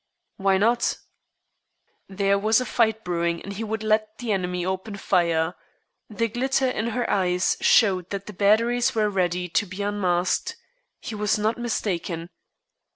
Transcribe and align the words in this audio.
"Why 0.37 0.57
not?" 0.57 0.97
There 2.09 2.39
was 2.39 2.59
a 2.59 2.65
fight 2.65 3.03
brewing, 3.03 3.39
and 3.43 3.53
he 3.53 3.63
would 3.63 3.83
let 3.83 4.17
the 4.17 4.31
enemy 4.31 4.65
open 4.65 4.95
fire. 4.95 5.53
The 6.09 6.27
glitter 6.27 6.67
in 6.67 6.87
her 6.87 7.07
eyes 7.07 7.55
showed 7.61 8.09
that 8.09 8.25
the 8.25 8.33
batteries 8.33 8.95
were 8.95 9.11
ready 9.11 9.47
to 9.49 9.65
be 9.67 9.83
unmasked. 9.83 10.55
He 11.01 11.13
was 11.13 11.37
not 11.37 11.59
mistaken. 11.59 12.31